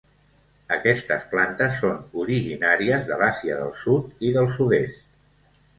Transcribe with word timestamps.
Aquestes 0.77 1.27
plantes 1.33 1.77
són 1.83 2.01
originàries 2.23 3.07
de 3.11 3.19
l'Àsia 3.25 3.61
del 3.61 3.79
Sud 3.87 4.29
i 4.31 4.35
del 4.41 4.53
Sud-est. 4.59 5.11